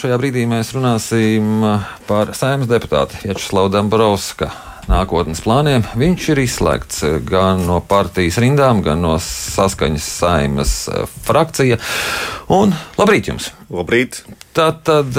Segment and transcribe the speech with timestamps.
[0.00, 1.60] šajā brīdī mēs runāsim
[2.08, 4.48] par saimnes deputātu Vjačeslavu Dambrovska
[4.88, 5.84] nākotnes plāniem.
[6.00, 10.74] Viņš ir izslēgts gan no partijas rindām, gan no saskaņas saimas
[11.26, 11.76] frakcija.
[12.56, 13.50] Un labrīt jums!
[13.68, 14.22] Labrīt!
[14.56, 15.18] Tā tad.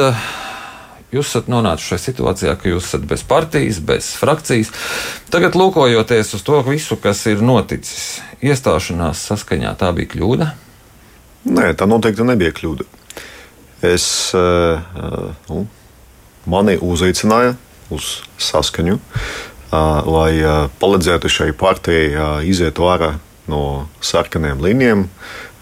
[1.11, 4.71] Jūs esat nonākuši šajā situācijā, ka jūs esat bez partijas, bez frakcijas.
[5.33, 10.47] Tagad, lūkojoties uz to visu, kas ir noticis, iestāšanās saskaņā, tā bija kļūda?
[11.51, 12.87] Nē, tā noteikti nebija kļūda.
[13.81, 14.05] Es,
[14.37, 14.77] uh,
[15.49, 15.65] nu,
[16.45, 17.55] mani uzaicināja
[17.91, 19.21] uz saskaņu, uh,
[19.71, 20.31] lai
[20.81, 23.15] palīdzētu šai partijai iziet ārā
[23.49, 25.07] no sarkaniem līnijiem,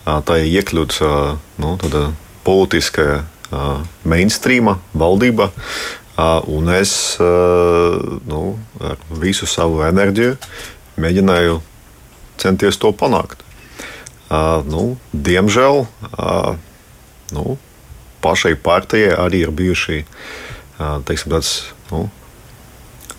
[0.06, 1.00] tā iekļūt
[1.62, 1.76] nu,
[2.44, 3.24] politiskajā
[4.04, 5.50] mainstreama valdība.
[6.50, 8.42] Un es nu,
[8.84, 10.36] ar visu savu enerģiju
[11.00, 11.62] mēģināju
[12.42, 13.46] centies to panākt.
[14.68, 15.86] Nu, diemžēl
[17.38, 17.58] nu,
[18.24, 20.04] pašai partijai arī ir bijuši
[20.80, 21.52] teiksim, tāds,
[21.92, 22.08] nu,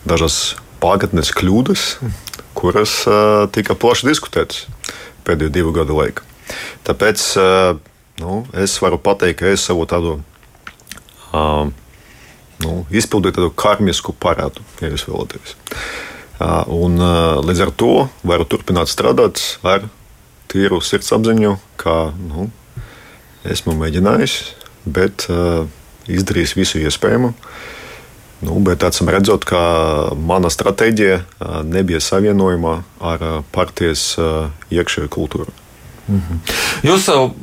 [0.09, 1.87] dažas pagātnes kļūdas,
[2.57, 2.97] kuras
[3.55, 4.65] tika plaši diskutētas
[5.27, 6.25] pēdējo divu gadu laikā.
[6.89, 7.25] Tāpēc
[8.21, 10.19] nu, es varu pateikt, ka es savu tādu
[12.65, 15.57] nu, izpildīju tādu karmisku parādu, ja jūs vēlaties.
[16.73, 16.97] Un,
[17.45, 17.93] līdz ar to
[18.27, 19.85] varu turpināt strādāt ar
[20.51, 22.49] tīru sirdsapziņu, ka nu,
[23.45, 24.39] esmu mēģinājis,
[24.85, 25.67] bet uh,
[26.11, 27.33] izdarījis visu iespējamo.
[28.41, 29.61] Nu, bet acīm redzot, ka
[30.17, 31.19] mana stratēģija
[31.69, 34.15] nebija savienojama ar partijas
[34.73, 35.53] iekšējo kultūru.
[36.09, 36.39] Mm -hmm.
[36.89, 37.35] Jūs savu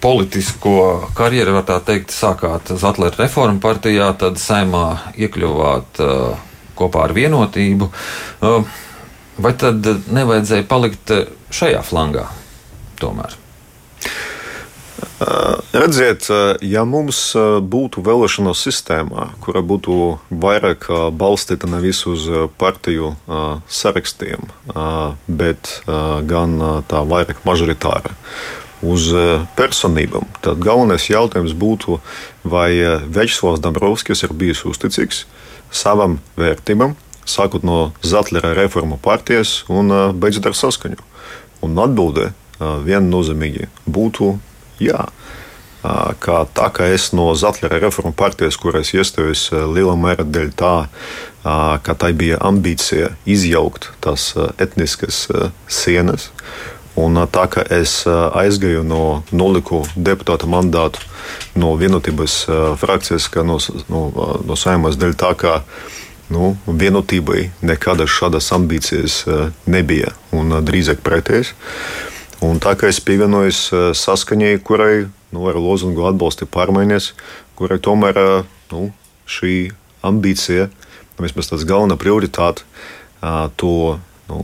[0.00, 6.40] politisko karjeru, var tā teikt, sākāt Zetlera reformu partijā, tad saimā iekļuvāt uh,
[6.74, 7.90] kopā ar vienotību.
[8.40, 8.64] Uh,
[9.38, 11.14] vai tad nevajadzēja palikt
[11.50, 12.26] šajā flangā
[13.00, 13.41] tomēr?
[15.72, 16.26] Redziet,
[16.64, 17.18] ja mums
[17.72, 22.26] būtu vēlēšanu sistēmā, kura būtu vairāk balstīta nevis uz
[22.60, 23.12] partiju
[23.68, 24.48] sarakstiem,
[25.26, 25.72] bet
[26.28, 26.58] gan
[26.90, 28.14] tā vairāk mažoritāra,
[28.82, 29.08] uz
[29.58, 32.00] personībām, tad galvenais jautājums būtu,
[32.42, 32.72] vai
[33.06, 35.24] Večslavs Dabrovskis ir bijis uzticīgs
[35.70, 40.98] savam vērtībam, sākot no Zetlera reformu partijas un beidzot ar saskaņu.
[41.62, 44.34] Un atbildē viennozīmīgi būtu
[44.82, 45.06] jā.
[46.22, 50.74] Kā tā kā es no Zetlera reformu partijas, kuras iestājos lielā mērā dēļ tā,
[51.82, 54.28] ka tai bija ambīcija izjaukt tās
[54.62, 55.24] etniskas
[55.66, 56.30] sienas.
[56.94, 61.02] Un tā kā es aizgāju no noliku deputāta mandātu
[61.58, 62.36] no vienotības
[62.78, 64.04] frakcijas, no, no,
[64.46, 65.62] no saimās dēļ tā, ka
[66.32, 69.22] nu, vienotībai nekādas šādas ambīcijas
[69.66, 71.56] nebija un drīzāk pretējas.
[72.42, 77.12] Un tā kā es pievienojos saskaņai, kurai nu, ar lozungu atbalsta pārmaiņas,
[77.58, 78.18] kurai tomēr
[78.72, 78.88] nu,
[79.30, 79.70] šī
[80.02, 82.66] ambīcija, nu, vismaz tāds galvenā prioritāte,
[83.62, 83.76] to,
[84.26, 84.40] nu,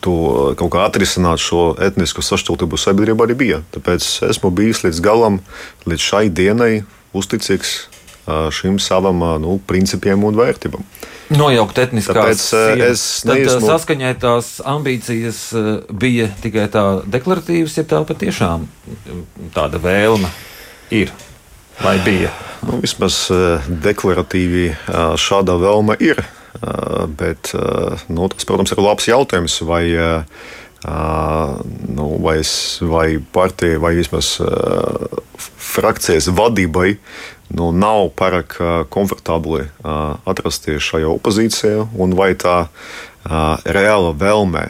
[0.00, 0.16] to
[0.58, 3.60] kaut kā atrisināt šo etnisko sašķeltību sabiedrībā arī bija.
[3.76, 5.42] Tāpēc esmu bijis līdz galam,
[5.84, 6.72] līdz šai dienai
[7.12, 7.76] uzticīgs
[8.56, 10.84] šim savam nu, principiem un vērtībām.
[11.28, 13.04] Nojaukt etniskās sienas.
[13.26, 13.66] Tad neesmu...
[13.68, 15.42] saskaņai tās ambīcijas
[15.92, 18.64] bija tikai tā deklaratīvas, ja tā patiešām
[19.56, 20.30] tāda vēlme
[20.94, 21.12] ir
[21.82, 22.32] vai bija?
[22.66, 23.26] Nu, vismaz
[23.68, 24.70] deklaratīvi
[25.20, 26.24] šāda vēlme ir.
[27.18, 27.52] Bet
[28.08, 29.84] nu, tas, protams, ir labs jautājums, vai,
[31.92, 32.52] nu, vai, es,
[32.82, 34.38] vai partija vai vismaz
[35.78, 36.96] frakcijas vadībai
[37.54, 38.58] nu, nav pārāk
[38.92, 39.68] komfortabli
[40.28, 42.66] atrasties šajā opozīcijā, un vai tā
[43.64, 44.64] reāla vēlme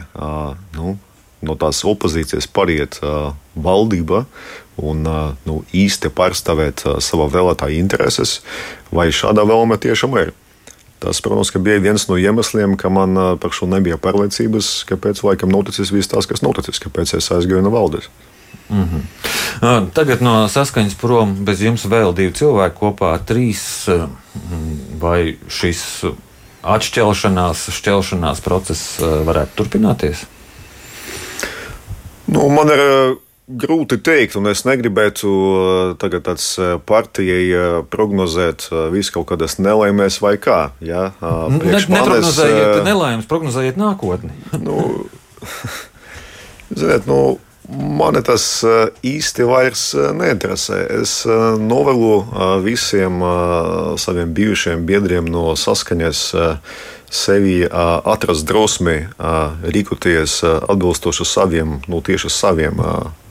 [0.77, 0.95] nu,
[1.41, 2.99] no tās opozīcijas pariet
[3.55, 4.25] valdība
[4.79, 8.39] un nu, īsti pārstāvēt savā vēlētāja intereses,
[8.95, 10.31] vai šāda vēlme tiešām ir.
[10.99, 15.93] Tas, protams, bija viens no iemesliem, ka man par šo nebija pārliecības, kāpēc laikam noticis
[15.95, 18.09] viss tas, kas noticis, kāpēc es aizgāju no valdes.
[18.69, 19.89] Mm -hmm.
[19.93, 23.89] Tagad no saskaņas prom bez jums vēl divi cilvēki kopā, trīs.
[24.99, 26.05] Vai šis
[26.63, 30.25] atšķelšanās, šķelšanās process varētu turpināties?
[32.27, 32.79] Nu, man ir
[33.49, 35.29] grūti teikt, un es negribētu
[36.01, 36.45] tagad tāds
[36.85, 40.59] partijai prognozēt visu kaut kādas nelaimes vai kā.
[40.85, 41.09] Ja?
[41.49, 44.35] Ne, neprognozējiet nelaimes, prognozējiet nākotni.
[44.61, 45.07] nu,
[46.79, 48.43] ziniet, nu, Mani tas
[49.05, 50.79] īsti vairs neinteresē.
[51.01, 51.19] Es
[51.61, 52.13] novēlu
[52.65, 53.21] visiem
[54.01, 56.23] saviem bijušiem biedriem no saskaņas
[57.09, 58.97] sevi atrast drosmi
[59.75, 62.81] rīkoties atbilstoši saviem, nu, tieši saviem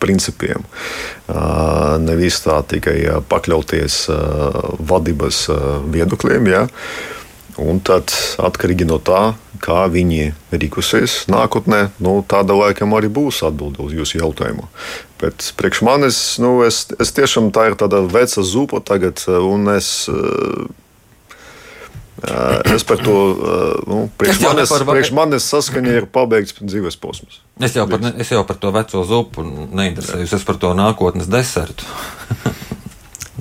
[0.02, 0.62] principiem.
[2.06, 2.98] Nevis tā tikai
[3.30, 4.00] pakļauties
[4.78, 5.44] vadības
[5.94, 6.50] viedokļiem.
[6.54, 6.66] Ja?
[7.58, 9.32] Un tad, atkarīgi no tā,
[9.64, 14.68] kā viņi rīkosies nākotnē, nu, tāda laikam arī būs atbilde uz jūsu jautājumu.
[15.18, 20.06] Bet priekš manis, nu, es, es tiešām tā ir tāda veca zupa tagad, un es
[22.74, 23.14] Es par to,
[23.86, 24.84] nu, priekš manis, par...
[24.88, 27.38] priekš manis saskaņa ir pabeigts dzīves posms.
[27.62, 31.86] Es jau, par, es jau par to veco zupu neinteresējos, es par to nākotnes desertu.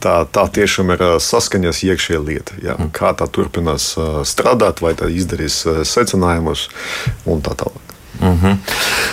[0.04, 2.58] tā, tā tiešām ir saskaņas iekšējā lieta.
[2.64, 2.78] Jā.
[2.78, 2.94] Mm.
[2.96, 3.94] Kā tā turpinās
[4.28, 6.68] strādāt, vai tā izdarīs secinājumus
[7.26, 7.84] un tā tālāk.
[8.18, 8.58] Mm -hmm.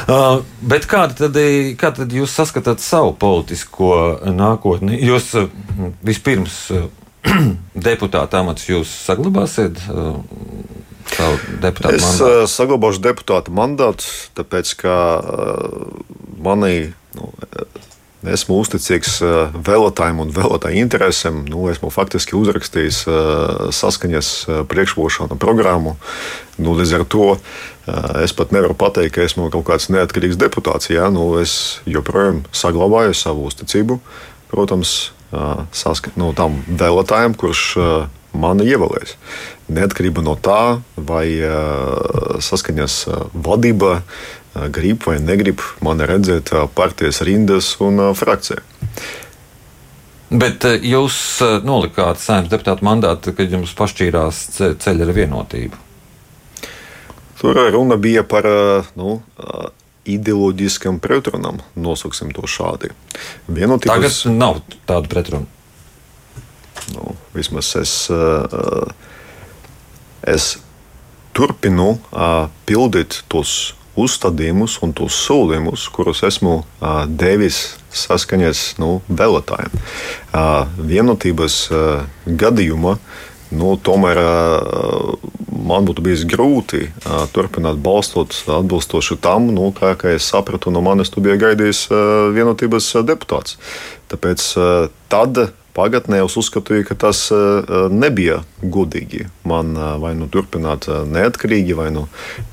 [0.08, 1.36] uh, bet kāda tad,
[1.76, 4.96] kā tad jūs saskatāt savu politisko nākotni?
[5.04, 5.48] Jūs uh,
[6.02, 6.88] vispirms uh,
[7.88, 9.76] deputāta amats jūs saglabāsiet?
[9.90, 10.16] Uh,
[11.94, 12.46] es mandātu?
[12.46, 14.04] saglabāšu deputāta mandātu,
[14.34, 15.86] tāpēc ka uh,
[16.40, 16.92] manī.
[17.14, 17.32] Nu,
[18.24, 21.42] Esmu uzticīgs uh, vēlētājiem un vēlētāju interesēm.
[21.50, 23.02] Nu, esmu faktiski uzrakstījis
[23.76, 24.30] saskaņas
[24.70, 25.96] priekšvošanu programmu.
[26.56, 27.26] Nu, līdz ar to
[28.24, 30.88] es pat nevaru pateikt, ka esmu kaut kāds neatkarīgs deputāts.
[30.92, 31.10] Ja?
[31.12, 33.98] Nu, es joprojām saglabāju savu uzticību.
[34.52, 35.12] Protams,
[35.74, 37.64] saskat, no tam vēlētājiem, kurš
[38.34, 39.16] mani ievēlēs.
[39.74, 41.26] Neatkarība no tā, vai
[42.44, 42.98] saskaņas
[43.34, 44.00] vadība
[44.74, 48.62] grib vai negrib mani redzēt partijas rindas un frakcijā.
[50.34, 51.16] Bet jūs
[51.62, 54.40] nolikāt saimnes deputātu mandātu, kad jums pašķīrās
[54.82, 55.80] ceļa ar vienotību.
[57.38, 58.48] Tur runa bija par
[58.96, 59.18] nu,
[60.04, 62.92] ideoloģiskam pretrunam, nosauksim to šādi.
[63.48, 65.46] Vienotības, Tagad nav tādu pretrunu.
[66.92, 68.92] Nu, vismaz es, eh,
[70.34, 70.58] es
[71.32, 79.74] turpinu eh, pildīt tos uzstādījumus un tos solījumus, kurus esmu uh, devis saskaņas nu, vēlētājiem.
[80.34, 82.96] Uh, vienotības uh, gadījumā
[83.54, 84.18] nu, tomēr
[85.64, 86.88] man būtu bijis grūti
[87.30, 91.84] turpināt balstot atbilstoši tam, nu, kā, kā es sapratu, no manis tu biji gaidījis
[92.34, 93.54] vienotības deputāts.
[94.10, 94.48] Tāpēc
[95.12, 95.44] tad
[95.74, 97.26] Pagatnē es uzskatīju, ka tas
[97.90, 99.24] nebija godīgi.
[99.48, 102.06] Man vai nu turpināt neatkarīgi, vai nu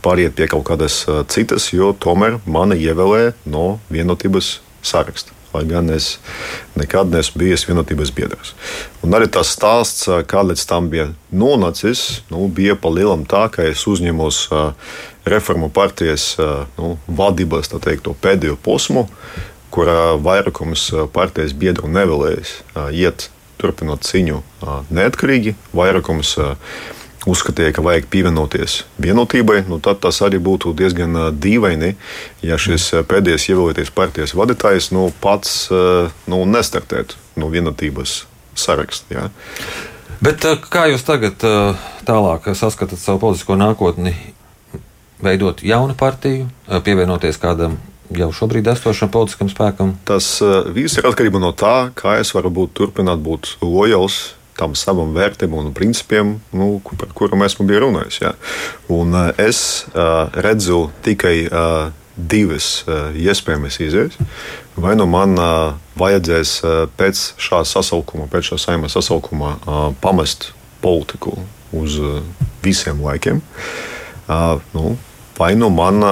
[0.06, 6.18] pāriet pie kaut kādas citas, jo tomēr mani ievēlēja no vienotības saraksta lai gan es
[6.80, 8.54] nekad neesmu bijis vienotības biedrs.
[9.04, 13.66] Un arī tas stāsts, kā līdz tam bija nonācis, nu, bija pa lielam tā, ka
[13.68, 14.46] es uzņemos
[15.28, 16.34] reformu partijas
[16.78, 19.08] nu, vadības teikt, pēdējo posmu,
[19.72, 22.58] kurā vairākums partijas biedru nevēlējas
[22.92, 23.30] iet
[23.62, 24.42] turpinot cīņu
[24.92, 25.56] neatkarīgi.
[25.78, 26.36] Vairākums
[27.30, 31.94] uzskatīja, ka vajag pievienoties vienotībai, nu, tad tas arī būtu diezgan dīvaini,
[32.42, 38.24] ja šis pēdējais ievēlētais partijas vadītājs nu, pats nu, nestartētu no vienotības
[38.58, 39.14] saraksta.
[39.14, 39.28] Ja.
[40.22, 41.42] Bet kā jūs tagad
[42.10, 44.16] tālāk saskatāt savu politisko nākotni?
[45.22, 46.48] Veidot jaunu partiju,
[46.82, 47.78] pievienoties kādam
[48.18, 49.96] jau šobrīd esošam politiskam spēkam?
[50.08, 50.38] Tas
[50.76, 55.66] viss ir atkarība no tā, kā es varu būt, turpināt būt lojāls tam savam vērtībam
[55.66, 56.68] un principiem, nu,
[57.00, 58.20] par kuriem esmu bijis runājis.
[58.22, 58.36] Ja.
[58.94, 64.20] Un, uh, es uh, redzu tikai uh, divas uh, iespējamas izējas.
[64.82, 70.52] Vai nu man uh, vajadzēs uh, pēc šā sasaukuma, pēc šā saimē sasaukuma uh, pamest
[70.84, 71.38] politiku
[71.76, 72.22] uz uh,
[72.64, 73.42] visiem laikiem.
[74.28, 74.96] Uh, nu,
[75.42, 76.06] vai nu man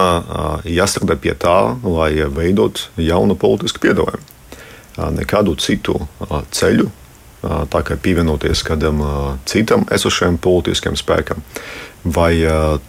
[0.65, 4.25] jāstrādā pie tā, lai veidot jaunu politisku piedāvājumu.
[5.15, 6.01] Nekādu citu
[6.51, 6.89] ceļu
[7.71, 8.99] tā kā pievienoties kādam
[9.47, 11.39] citam esošajam politiskiem spēkam
[12.03, 12.33] vai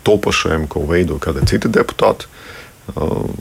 [0.07, 2.27] topošajam, ko veido kāda cita deputāta.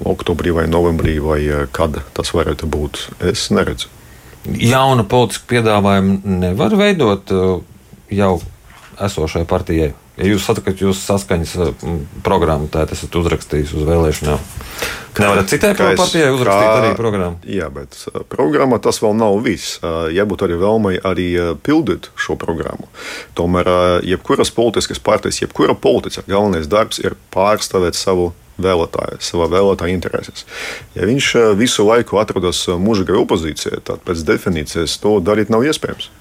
[0.05, 1.39] Oktobrī vai novembrī, vai
[1.73, 3.01] kad tas varētu būt,
[3.31, 3.89] es neredzu.
[4.45, 7.33] Jaunu politisku piedāvājumu nevar veidot
[8.13, 8.33] jau
[9.05, 9.93] esošai partijai.
[10.19, 11.53] Ja jūs sakat, jūs saskaņas
[12.25, 14.41] programmu tā esat uzrakstījis uz vēlēšanām,
[15.19, 17.39] nevarat citai partijai uzrakstīt kā, arī programmu.
[17.47, 17.95] Jā, bet
[18.31, 19.79] programma tas vēl nav viss.
[20.15, 21.29] Jābūt arī vēlmei arī
[21.63, 22.91] pildīt šo programmu.
[23.39, 23.71] Tomēr
[24.07, 30.43] jebkuras politiskas partijas, jebkura politika galvenais darbs ir pārstāvēt savu vēlētāju, savā vēlētāja interesēs.
[30.97, 36.11] Ja viņš visu laiku atrodas mūžīgā opozīcijā, tad pēc definīcijas to darīt nav iespējams.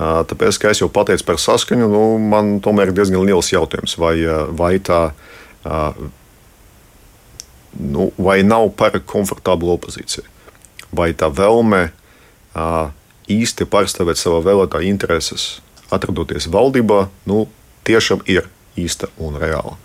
[0.00, 2.02] Tāpēc, kā jau pateicu par saskaņu, nu,
[2.32, 4.14] man tomēr ir diezgan liels jautājums, vai,
[4.56, 5.00] vai tā
[7.76, 10.24] nu, vai nav par komfortablu opozīciju,
[10.96, 11.90] vai tā vēlme
[13.30, 15.60] īsti pārstāvēt savu vēlētāju intereses,
[15.92, 17.44] atrodoties valdībā, nu,
[17.86, 19.76] tiešām ir īsta un reāla.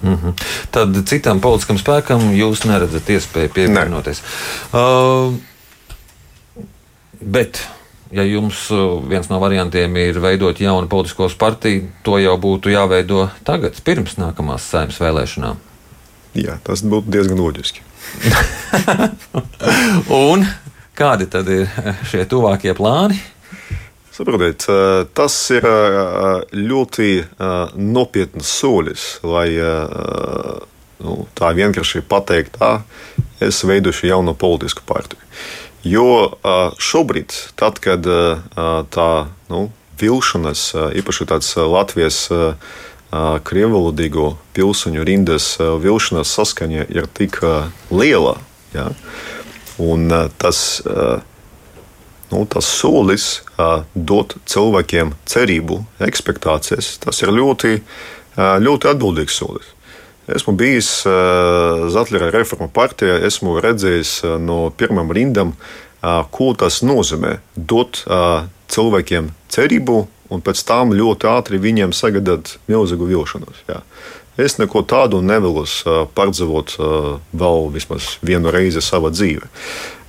[0.00, 0.32] Mm -hmm.
[0.70, 4.22] Tad citam politiskam spēkam jūs neredzat iespēju pievienoties.
[4.72, 4.80] Ne.
[4.80, 5.34] Uh,
[7.20, 7.68] bet,
[8.10, 13.28] ja jums uh, viens no variantiem ir veidot jaunu politisko partiju, to jau būtu jāveido
[13.46, 15.60] tagad, pirms nākamās saimnes vēlēšanām.
[16.38, 17.82] Jā, tas būtu diezgan loģiski.
[20.30, 20.46] un
[20.98, 21.70] kādi tad ir
[22.10, 23.18] šie tuvākie plāni?
[24.14, 24.66] Saprotiet,
[25.16, 25.64] tas ir
[26.52, 27.08] ļoti
[27.80, 29.46] nopietns solis, lai
[31.00, 32.82] nu, tā vienkārši pateikt, ka
[33.40, 35.22] es veidošu jaunu politisku partiju.
[35.86, 36.36] Jo
[36.76, 38.04] šobrīd, tad, kad
[38.92, 39.10] tā
[39.48, 39.60] nu,
[40.00, 40.64] vilšanās,
[41.00, 42.26] īpaši tāds Latvijas
[43.48, 47.40] krievvalodīgo pilsoņu rindas vilšanās saskaņa ir tik
[47.90, 48.36] liela,
[48.76, 48.90] ja,
[49.80, 50.60] un tas
[52.30, 53.26] nu, tas solis
[53.94, 57.80] dot cilvēkiem cerību, expectācijas, tas ir ļoti,
[58.36, 59.72] ļoti atbildīgs solis.
[60.34, 66.80] Esmu bijis uh, Zatlera reforma partijā, esmu redzējis uh, no pirmām rindām, uh, ko tas
[66.86, 68.04] nozīmē dot
[68.70, 69.96] cilvēkiem cerību
[70.30, 73.64] un pēc tam ļoti ātri viņiem sagādāt milzīgu vilšanos.
[73.68, 73.80] Jā.
[74.40, 75.80] Es neko tādu nevēlos
[76.16, 76.76] pārdzīvot
[77.36, 79.50] vēl vismaz vienu reizi savā dzīvē.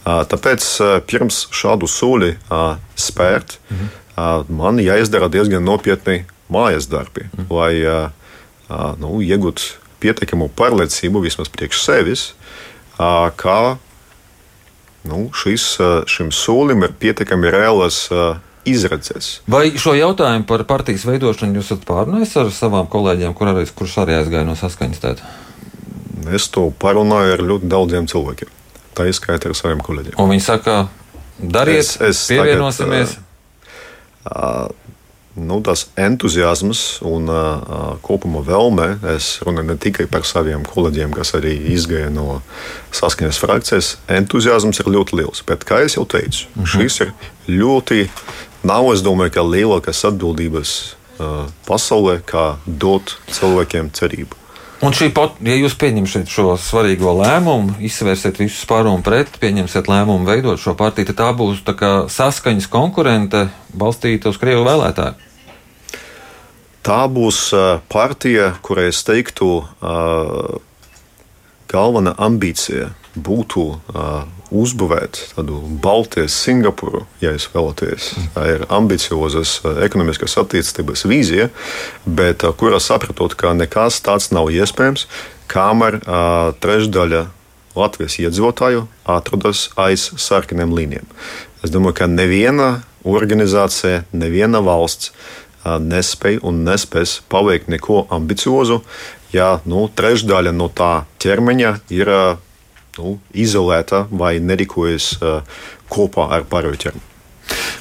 [0.06, 0.68] Tāpēc
[1.10, 2.36] pirms šādu soli
[2.96, 4.56] spērt, mhm.
[4.62, 6.22] man jāizdara diezgan nopietni
[6.54, 7.50] mājas darbi, mhm.
[7.52, 12.28] lai nu, iegūtu pietiekamu pārliecību vismaz priekš sevis,
[12.98, 13.58] ka
[15.08, 15.66] nu, šis,
[16.12, 18.04] šim solim ir pietiekami reālas
[18.68, 19.40] izredzes.
[19.50, 24.02] Vai šo jautājumu par partijas veidošanu jūs esat pārunājis ar savām kolēģiem, kur arī, kurš
[24.04, 25.32] arī aizgāja no saskaņas tēta?
[26.30, 28.52] Es to parunāju ar ļoti daudziem cilvēkiem
[28.98, 30.18] tā izskaita ar saviem kolēģiem.
[30.22, 30.78] Un viņi saka,
[31.40, 33.16] dariet, es, es pievienosimies.
[33.16, 33.28] Tagad,
[34.30, 34.92] uh,
[35.34, 41.34] nu, tas entuziasms un uh, kopuma vēlme, es runāju ne tikai par saviem kolēģiem, kas
[41.40, 42.42] arī izgāja no
[42.96, 45.44] saskaņas frakcijas, entuziasms ir ļoti liels.
[45.48, 46.72] Bet, kā jau teicu, mm -hmm.
[46.76, 47.14] šis ir
[47.48, 48.10] ļoti,
[48.64, 54.41] nav es domāju, ka lielākas atbildības uh, pasaulē, kā dot cilvēkiem cerību.
[54.82, 59.86] Un šī pot, ja jūs pieņemsiet šo svarīgo lēmumu, izsvērsiet visus par un pret, pieņemsiet
[59.86, 63.44] lēmumu veidot šo partiju, tad tā būs tā kā saskaņas konkurente
[63.78, 65.30] balstīta uz Krievu vēlētāju.
[66.82, 67.44] Tā būs
[67.94, 69.52] partija, kurai es teiktu,
[71.70, 73.66] galvenā ambīcija būtu
[74.52, 78.10] uzbūvēt tādu Baltijas Singapūru, ja jūs vēlaties.
[78.36, 81.50] Tā ir ambiciozas eh, ekonomiskas attīstības vīzija,
[82.06, 85.08] bet eh, kurā saprotot, ka nekas tāds nav iespējams,
[85.52, 87.26] kamēr uh, trešdaļa
[87.76, 91.10] Latvijas iedzīvotāju atrodas aiz sarkaniem līnijiem.
[91.60, 92.70] Es domāju, ka neviena
[93.04, 98.80] organizācija, neviena valsts uh, nespēj un nespēs paveikt neko ambiciozu,
[99.36, 102.40] ja nu, trešdaļa no tā ķermeņa ir uh,
[103.02, 107.08] nu, izolēta vai nerīkojas uh, kopā ar ķermeni.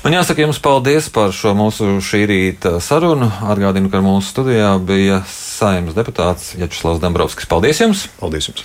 [0.01, 3.29] Man jāsaka jums paldies par šo mūsu šī rīta sarunu.
[3.53, 7.49] Atgādinu, ka mūsu studijā bija saimnes deputāts Jačuslavs Dambrovskis.
[7.51, 8.07] Paldies jums!
[8.21, 8.65] Paldies jums!